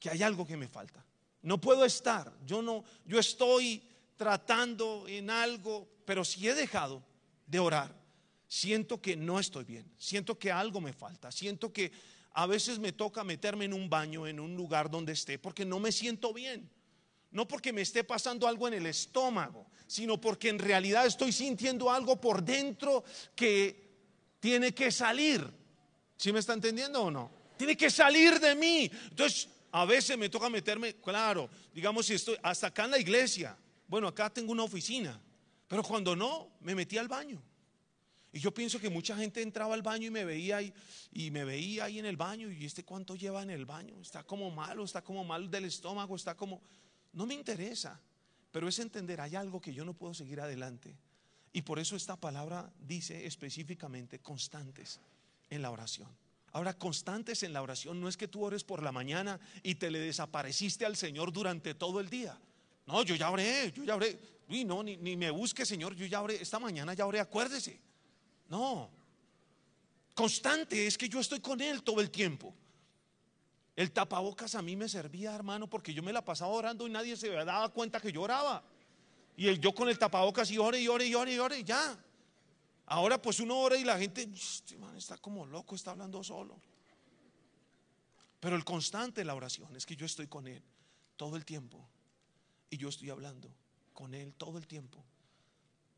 [0.00, 1.04] que hay algo que me falta.
[1.42, 3.82] No puedo estar, yo no, yo estoy
[4.16, 7.02] tratando en algo, pero si he dejado
[7.46, 7.94] de orar,
[8.46, 11.92] siento que no estoy bien, siento que algo me falta, siento que
[12.32, 15.80] a veces me toca meterme en un baño, en un lugar donde esté, porque no
[15.80, 16.70] me siento bien.
[17.32, 21.90] No porque me esté pasando algo en el estómago, sino porque en realidad estoy sintiendo
[21.90, 23.04] algo por dentro
[23.34, 23.90] que
[24.38, 25.46] tiene que salir.
[26.16, 27.30] ¿Sí me está entendiendo o no?
[27.56, 28.90] Tiene que salir de mí.
[29.10, 33.56] Entonces, a veces me toca meterme, claro, digamos si estoy hasta acá en la iglesia.
[33.88, 35.20] Bueno, acá tengo una oficina,
[35.66, 37.42] pero cuando no, me metí al baño.
[38.32, 40.72] Y yo pienso que mucha gente entraba al baño y me veía ahí,
[41.12, 42.50] y me veía ahí en el baño.
[42.50, 46.16] Y este cuánto lleva en el baño, está como malo, está como mal del estómago,
[46.16, 46.62] está como.
[47.12, 48.00] No me interesa.
[48.52, 50.94] Pero es entender, hay algo que yo no puedo seguir adelante.
[51.54, 55.00] Y por eso esta palabra dice específicamente constantes
[55.50, 56.08] en la oración.
[56.52, 59.90] Ahora, constantes en la oración no es que tú ores por la mañana y te
[59.90, 62.38] le desapareciste al Señor durante todo el día.
[62.86, 64.18] No, yo ya oré, yo ya oré.
[64.50, 66.42] Uy, no, ni, ni me busque, Señor, yo ya oré.
[66.42, 67.80] Esta mañana ya oré, acuérdese.
[68.50, 68.90] No.
[70.14, 72.54] Constante es que yo estoy con Él todo el tiempo.
[73.74, 77.16] El tapabocas a mí me servía, hermano, porque yo me la pasaba orando y nadie
[77.16, 78.62] se daba cuenta que yo oraba.
[79.36, 81.64] Y el, yo con el tapabocas y ore y ore y ore y ore y
[81.64, 81.98] ya.
[82.86, 86.60] Ahora pues uno ora y la gente este está como loco, está hablando solo.
[88.40, 90.62] Pero el constante en la oración es que yo estoy con Él
[91.16, 91.88] todo el tiempo.
[92.68, 93.48] Y yo estoy hablando
[93.94, 95.02] con Él todo el tiempo.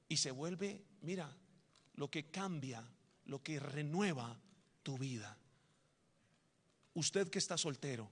[0.09, 1.35] Y se vuelve, mira,
[1.95, 2.85] lo que cambia,
[3.27, 4.39] lo que renueva
[4.83, 5.37] tu vida.
[6.95, 8.11] Usted que está soltero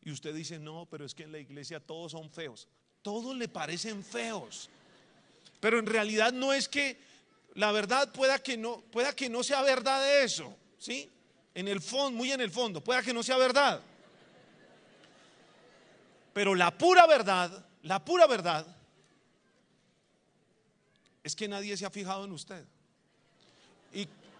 [0.00, 2.68] y usted dice, no, pero es que en la iglesia todos son feos.
[3.02, 4.70] Todos le parecen feos.
[5.60, 6.98] Pero en realidad no es que
[7.54, 11.10] la verdad pueda que no, pueda que no sea verdad eso, ¿sí?
[11.54, 13.80] En el fondo, muy en el fondo, pueda que no sea verdad.
[16.32, 18.66] Pero la pura verdad, la pura verdad
[21.22, 22.64] es que nadie se ha fijado en usted.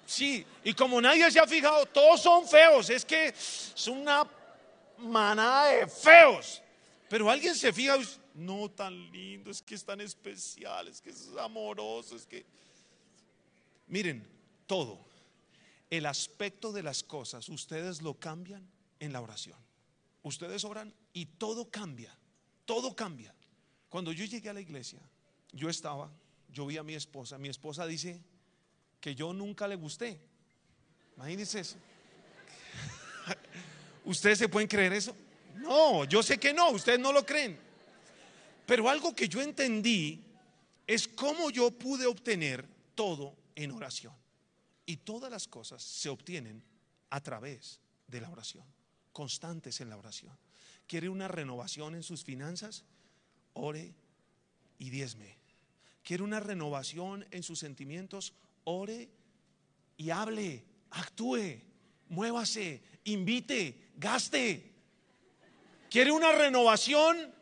[0.06, 2.90] Sí, y como nadie se ha fijado, todos son feos.
[2.90, 4.28] Es que es una
[4.98, 6.62] manada de feos.
[7.08, 7.96] Pero alguien se fija,
[8.34, 12.46] no tan lindo, es que es tan especial, es que es amoroso, es que...
[13.88, 14.26] Miren,
[14.66, 15.04] todo,
[15.90, 18.66] el aspecto de las cosas, ustedes lo cambian
[18.98, 19.58] en la oración.
[20.22, 22.16] Ustedes oran y todo cambia,
[22.64, 23.34] todo cambia.
[23.90, 25.00] Cuando yo llegué a la iglesia,
[25.52, 26.10] yo estaba,
[26.48, 28.22] yo vi a mi esposa, mi esposa dice,
[29.02, 30.16] que yo nunca le gusté.
[31.16, 31.76] Imagínense eso.
[34.04, 35.14] ¿Ustedes se pueden creer eso?
[35.56, 37.58] No, yo sé que no, ustedes no lo creen.
[38.64, 40.22] Pero algo que yo entendí
[40.86, 44.14] es cómo yo pude obtener todo en oración.
[44.86, 46.62] Y todas las cosas se obtienen
[47.10, 48.64] a través de la oración,
[49.12, 50.38] constantes en la oración.
[50.86, 52.84] ¿Quiere una renovación en sus finanzas?
[53.54, 53.94] Ore
[54.78, 55.38] y diezme.
[56.04, 58.32] ¿Quiere una renovación en sus sentimientos?
[58.64, 59.08] Ore
[59.96, 61.60] y hable, actúe,
[62.08, 64.70] muévase, invite, gaste.
[65.90, 67.32] ¿Quiere una renovación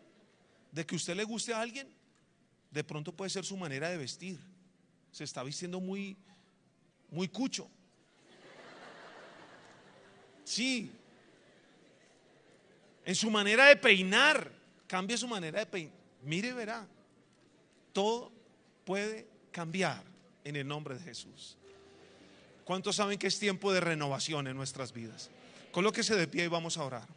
[0.72, 1.88] de que usted le guste a alguien?
[2.70, 4.38] De pronto puede ser su manera de vestir.
[5.12, 6.16] Se está vistiendo muy,
[7.10, 7.68] muy cucho.
[10.44, 10.90] Sí.
[13.04, 14.52] En su manera de peinar.
[14.86, 15.94] Cambie su manera de peinar.
[16.22, 16.86] Mire, verá.
[17.92, 18.32] Todo
[18.84, 20.09] puede cambiar
[20.44, 21.56] en el nombre de Jesús.
[22.64, 25.30] ¿Cuántos saben que es tiempo de renovación en nuestras vidas?
[25.72, 27.08] Colóquese de pie y vamos a orar.